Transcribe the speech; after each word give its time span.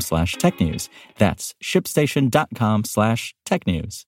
slash 0.00 0.36
technews. 0.36 0.88
That's 1.18 1.54
shipstation.com 1.62 2.84
slash 2.84 3.34
technews. 3.46 4.04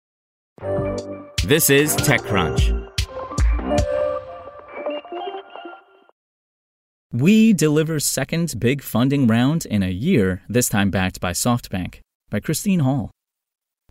This 1.44 1.70
is 1.70 1.96
TechCrunch. 1.96 2.86
Weee! 7.12 7.54
deliver 7.54 7.98
second 8.00 8.54
big 8.58 8.82
funding 8.82 9.26
round 9.26 9.64
in 9.64 9.82
a 9.82 9.90
year, 9.90 10.42
this 10.48 10.68
time 10.68 10.90
backed 10.90 11.20
by 11.20 11.32
SoftBank, 11.32 12.00
by 12.28 12.40
Christine 12.40 12.80
Hall. 12.80 13.10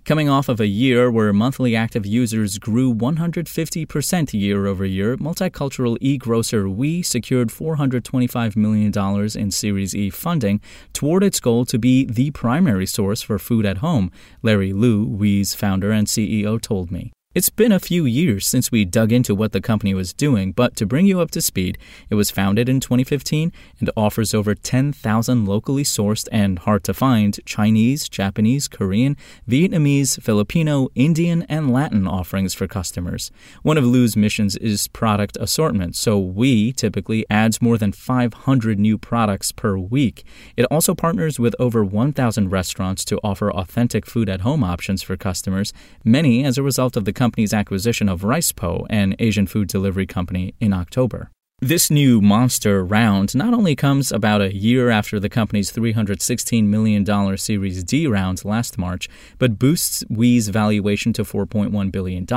Coming 0.05 0.29
off 0.29 0.49
of 0.49 0.59
a 0.59 0.67
year 0.67 1.09
where 1.09 1.33
monthly 1.33 1.75
active 1.75 2.05
users 2.05 2.59
grew 2.59 2.93
150% 2.93 4.39
year 4.39 4.67
over 4.67 4.85
year, 4.85 5.17
multicultural 5.17 5.97
e 5.99 6.15
grocer 6.19 6.69
Weee! 6.69 7.01
secured 7.01 7.47
$425 7.49 8.55
million 8.55 8.93
in 9.35 9.49
Series 9.49 9.95
E 9.95 10.11
funding 10.11 10.61
toward 10.93 11.23
its 11.23 11.39
goal 11.39 11.65
to 11.65 11.79
be 11.79 12.05
the 12.05 12.29
primary 12.29 12.85
source 12.85 13.23
for 13.23 13.39
food 13.39 13.65
at 13.65 13.77
home, 13.77 14.11
Larry 14.43 14.73
Liu, 14.73 15.07
Weee!'s 15.07 15.55
founder 15.55 15.89
and 15.89 16.05
CEO, 16.05 16.61
told 16.61 16.91
me. 16.91 17.14
It's 17.35 17.49
been 17.49 17.73
a 17.73 17.81
few 17.81 18.05
years 18.05 18.47
since 18.47 18.71
we 18.71 18.85
dug 18.85 19.11
into 19.11 19.35
what 19.35 19.51
the 19.51 19.59
company 19.59 19.93
was 19.93 20.13
doing, 20.13 20.53
but 20.53 20.77
to 20.77 20.85
bring 20.85 21.05
you 21.05 21.19
up 21.19 21.31
to 21.31 21.41
speed, 21.41 21.77
it 22.09 22.15
was 22.15 22.31
founded 22.31 22.69
in 22.69 22.79
2015 22.79 23.51
and 23.81 23.91
offers 23.97 24.33
over 24.33 24.55
10,000 24.55 25.45
locally 25.45 25.83
sourced 25.83 26.29
and 26.31 26.59
hard 26.59 26.85
to 26.85 26.93
find 26.93 27.45
Chinese, 27.45 28.07
Japanese, 28.07 28.69
Korean, 28.69 29.17
Vietnamese, 29.49 30.17
Filipino, 30.21 30.87
Indian, 30.95 31.41
and 31.49 31.73
Latin 31.73 32.07
offerings 32.07 32.53
for 32.53 32.67
customers. 32.67 33.31
One 33.63 33.77
of 33.77 33.83
Liu's 33.83 34.15
missions 34.15 34.55
is 34.55 34.87
product 34.87 35.37
assortment, 35.41 35.97
so 35.97 36.17
Weee! 36.17 36.71
typically 36.71 37.25
adds 37.29 37.61
more 37.61 37.77
than 37.77 37.91
500 37.91 38.79
new 38.79 38.97
products 38.97 39.51
per 39.51 39.77
week. 39.77 40.23
It 40.55 40.67
also 40.71 40.95
partners 40.95 41.37
with 41.37 41.53
over 41.59 41.83
1,000 41.83 42.49
restaurants 42.49 43.03
to 43.03 43.19
offer 43.25 43.51
authentic 43.51 44.05
food 44.05 44.29
at 44.29 44.39
home 44.39 44.63
options 44.63 45.03
for 45.03 45.17
customers, 45.17 45.73
many 46.05 46.45
as 46.45 46.57
a 46.57 46.63
result 46.63 46.95
of 46.95 47.03
the 47.03 47.24
company's 47.25 47.55
acquisition 47.55 48.07
of 48.07 48.21
RicePo, 48.21 48.85
an 48.87 49.15
Asian 49.17 49.47
food 49.47 49.67
delivery 49.67 50.05
company, 50.05 50.53
in 50.59 50.71
October. 50.73 51.31
This 51.59 51.89
new 51.89 52.21
monster 52.21 52.85
round 52.85 53.33
not 53.33 53.51
only 53.51 53.75
comes 53.75 54.11
about 54.11 54.41
a 54.41 54.53
year 54.53 54.91
after 54.91 55.19
the 55.19 55.29
company's 55.29 55.71
$316 55.71 56.65
million 56.65 57.03
Series 57.37 57.83
D 57.83 58.05
round 58.05 58.45
last 58.45 58.77
March, 58.77 59.09
but 59.39 59.57
boosts 59.57 60.03
Weee!'s 60.07 60.49
valuation 60.49 61.13
to 61.13 61.23
$4.1 61.23 61.91
billion. 61.91 62.27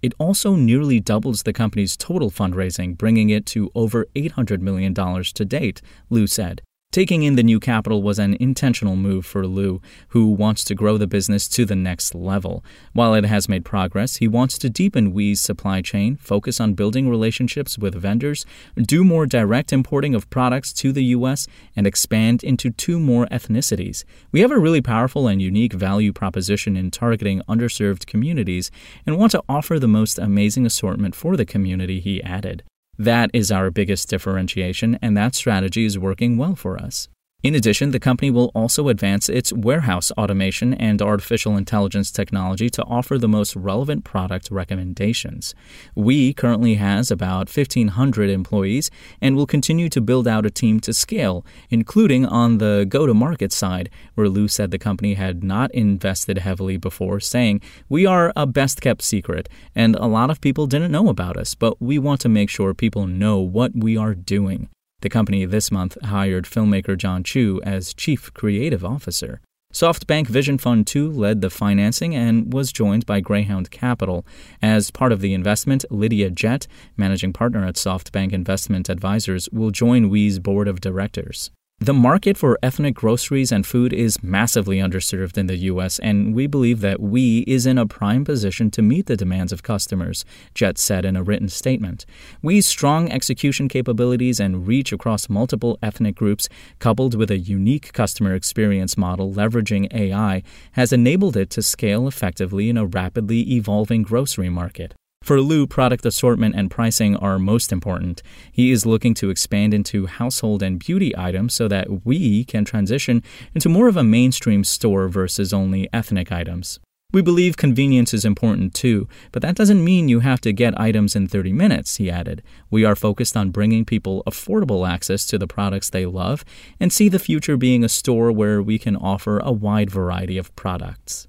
It 0.00 0.14
also 0.20 0.54
nearly 0.54 1.00
doubles 1.00 1.42
the 1.42 1.52
company's 1.52 1.96
total 1.96 2.30
fundraising, 2.30 2.96
bringing 2.96 3.30
it 3.30 3.46
to 3.46 3.72
over 3.74 4.06
$800 4.14 4.60
million 4.60 4.94
to 4.94 5.44
date, 5.44 5.82
Liu 6.08 6.28
said. 6.28 6.62
Taking 6.94 7.24
in 7.24 7.34
the 7.34 7.42
new 7.42 7.58
capital 7.58 8.04
was 8.04 8.20
an 8.20 8.36
intentional 8.38 8.94
move 8.94 9.26
for 9.26 9.48
Liu, 9.48 9.82
who 10.10 10.28
wants 10.28 10.62
to 10.62 10.76
grow 10.76 10.96
the 10.96 11.08
business 11.08 11.48
to 11.48 11.64
the 11.64 11.74
next 11.74 12.14
level. 12.14 12.64
While 12.92 13.14
it 13.14 13.24
has 13.24 13.48
made 13.48 13.64
progress, 13.64 14.18
he 14.18 14.28
wants 14.28 14.58
to 14.58 14.70
deepen 14.70 15.12
Weee!'s 15.12 15.40
supply 15.40 15.82
chain, 15.82 16.14
focus 16.18 16.60
on 16.60 16.74
building 16.74 17.08
relationships 17.08 17.76
with 17.76 17.96
vendors, 17.96 18.46
do 18.80 19.02
more 19.02 19.26
direct 19.26 19.72
importing 19.72 20.14
of 20.14 20.30
products 20.30 20.72
to 20.74 20.92
the 20.92 21.02
U.S., 21.16 21.48
and 21.74 21.84
expand 21.84 22.44
into 22.44 22.70
two 22.70 23.00
more 23.00 23.26
ethnicities. 23.26 24.04
We 24.30 24.38
have 24.42 24.52
a 24.52 24.58
really 24.60 24.80
powerful 24.80 25.26
and 25.26 25.42
unique 25.42 25.72
value 25.72 26.12
proposition 26.12 26.76
in 26.76 26.92
targeting 26.92 27.42
underserved 27.48 28.06
communities 28.06 28.70
and 29.04 29.18
want 29.18 29.32
to 29.32 29.42
offer 29.48 29.80
the 29.80 29.88
most 29.88 30.16
amazing 30.16 30.64
assortment 30.64 31.16
for 31.16 31.36
the 31.36 31.44
community, 31.44 31.98
he 31.98 32.22
added. 32.22 32.62
That 32.98 33.30
is 33.32 33.50
our 33.50 33.70
biggest 33.70 34.08
differentiation, 34.08 34.98
and 35.02 35.16
that 35.16 35.34
strategy 35.34 35.84
is 35.84 35.98
working 35.98 36.36
well 36.36 36.54
for 36.54 36.78
us. 36.80 37.08
In 37.44 37.54
addition, 37.54 37.90
the 37.90 38.00
company 38.00 38.30
will 38.30 38.50
also 38.54 38.88
advance 38.88 39.28
its 39.28 39.52
warehouse 39.52 40.10
automation 40.12 40.72
and 40.72 41.02
artificial 41.02 41.58
intelligence 41.58 42.10
technology 42.10 42.70
to 42.70 42.82
offer 42.84 43.18
the 43.18 43.28
most 43.28 43.54
relevant 43.54 44.02
product 44.02 44.50
recommendations. 44.50 45.54
Weee! 45.94 46.32
currently 46.34 46.76
has 46.76 47.10
about 47.10 47.54
1500 47.54 48.30
employees 48.30 48.90
and 49.20 49.36
will 49.36 49.44
continue 49.44 49.90
to 49.90 50.00
build 50.00 50.26
out 50.26 50.46
a 50.46 50.50
team 50.50 50.80
to 50.80 50.94
scale, 50.94 51.44
including 51.68 52.24
on 52.24 52.56
the 52.56 52.86
go-to-market 52.88 53.52
side, 53.52 53.90
where 54.14 54.30
Liu 54.30 54.48
said 54.48 54.70
the 54.70 54.78
company 54.78 55.12
had 55.12 55.44
not 55.44 55.70
invested 55.74 56.38
heavily 56.38 56.78
before, 56.78 57.20
saying, 57.20 57.60
"We 57.90 58.06
are 58.06 58.32
a 58.34 58.46
best-kept 58.46 59.02
secret 59.02 59.50
and 59.74 59.96
a 59.96 60.06
lot 60.06 60.30
of 60.30 60.40
people 60.40 60.66
didn't 60.66 60.92
know 60.92 61.10
about 61.10 61.36
us, 61.36 61.54
but 61.54 61.78
we 61.78 61.98
want 61.98 62.22
to 62.22 62.30
make 62.30 62.48
sure 62.48 62.72
people 62.72 63.06
know 63.06 63.38
what 63.38 63.72
we 63.76 63.98
are 63.98 64.14
doing." 64.14 64.70
The 65.00 65.08
company 65.10 65.44
this 65.44 65.70
month 65.70 65.96
hired 66.02 66.44
filmmaker 66.44 66.96
John 66.96 67.22
Chu 67.22 67.60
as 67.62 67.92
Chief 67.92 68.32
Creative 68.32 68.84
Officer. 68.84 69.40
SoftBank 69.74 70.28
Vision 70.28 70.56
Fund 70.56 70.86
2 70.86 71.10
led 71.10 71.40
the 71.40 71.50
financing 71.50 72.14
and 72.14 72.52
was 72.52 72.72
joined 72.72 73.06
by 73.06 73.18
Greyhound 73.18 73.72
Capital. 73.72 74.24
As 74.62 74.92
part 74.92 75.10
of 75.10 75.20
the 75.20 75.34
investment, 75.34 75.84
Lydia 75.90 76.30
Jett, 76.30 76.68
managing 76.96 77.32
partner 77.32 77.66
at 77.66 77.74
SoftBank 77.74 78.32
Investment 78.32 78.88
Advisors, 78.88 79.48
will 79.50 79.72
join 79.72 80.10
Weee!'s 80.10 80.38
board 80.38 80.68
of 80.68 80.80
directors. 80.80 81.50
The 81.84 81.92
market 81.92 82.38
for 82.38 82.58
ethnic 82.62 82.94
groceries 82.94 83.52
and 83.52 83.66
food 83.66 83.92
is 83.92 84.22
massively 84.22 84.78
underserved 84.78 85.36
in 85.36 85.48
the 85.48 85.56
U.S., 85.68 85.98
and 85.98 86.34
Weee! 86.34 86.46
believe 86.46 86.80
that 86.80 86.98
we 86.98 87.40
is 87.40 87.66
in 87.66 87.76
a 87.76 87.84
prime 87.84 88.24
position 88.24 88.70
to 88.70 88.80
meet 88.80 89.04
the 89.04 89.18
demands 89.18 89.52
of 89.52 89.62
customers, 89.62 90.24
Jett 90.54 90.78
said 90.78 91.04
in 91.04 91.14
a 91.14 91.22
written 91.22 91.50
statement. 91.50 92.06
Weee!'s 92.42 92.64
strong 92.64 93.12
execution 93.12 93.68
capabilities 93.68 94.40
and 94.40 94.66
reach 94.66 94.94
across 94.94 95.28
multiple 95.28 95.78
ethnic 95.82 96.14
groups, 96.14 96.48
coupled 96.78 97.14
with 97.16 97.30
a 97.30 97.36
unique 97.36 97.92
customer 97.92 98.34
experience 98.34 98.96
model 98.96 99.30
leveraging 99.30 99.92
AI, 99.92 100.42
has 100.72 100.90
enabled 100.90 101.36
it 101.36 101.50
to 101.50 101.60
scale 101.60 102.08
effectively 102.08 102.70
in 102.70 102.78
a 102.78 102.86
rapidly 102.86 103.40
evolving 103.52 104.02
grocery 104.02 104.48
market. 104.48 104.94
For 105.24 105.40
Liu, 105.40 105.66
product 105.66 106.04
assortment 106.04 106.54
and 106.54 106.70
pricing 106.70 107.16
are 107.16 107.38
most 107.38 107.72
important. 107.72 108.22
He 108.52 108.70
is 108.70 108.84
looking 108.84 109.14
to 109.14 109.30
expand 109.30 109.72
into 109.72 110.04
household 110.04 110.62
and 110.62 110.78
beauty 110.78 111.16
items 111.16 111.54
so 111.54 111.66
that 111.66 112.04
we 112.04 112.44
can 112.44 112.66
transition 112.66 113.22
into 113.54 113.70
more 113.70 113.88
of 113.88 113.96
a 113.96 114.04
mainstream 114.04 114.64
store 114.64 115.08
versus 115.08 115.54
only 115.54 115.88
ethnic 115.94 116.30
items. 116.30 116.78
We 117.10 117.22
believe 117.22 117.56
convenience 117.56 118.12
is 118.12 118.26
important 118.26 118.74
too, 118.74 119.08
but 119.32 119.40
that 119.40 119.56
doesn't 119.56 119.82
mean 119.82 120.10
you 120.10 120.20
have 120.20 120.42
to 120.42 120.52
get 120.52 120.78
items 120.78 121.16
in 121.16 121.26
30 121.26 121.54
minutes, 121.54 121.96
he 121.96 122.10
added. 122.10 122.42
We 122.70 122.84
are 122.84 122.94
focused 122.94 123.34
on 123.34 123.48
bringing 123.48 123.86
people 123.86 124.22
affordable 124.26 124.86
access 124.86 125.24
to 125.28 125.38
the 125.38 125.46
products 125.46 125.88
they 125.88 126.04
love 126.04 126.44
and 126.78 126.92
see 126.92 127.08
the 127.08 127.18
future 127.18 127.56
being 127.56 127.82
a 127.82 127.88
store 127.88 128.30
where 128.30 128.62
we 128.62 128.78
can 128.78 128.94
offer 128.94 129.38
a 129.38 129.52
wide 129.52 129.90
variety 129.90 130.36
of 130.36 130.54
products. 130.54 131.28